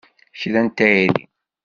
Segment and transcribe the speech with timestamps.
[0.39, 1.23] Kra n tayri!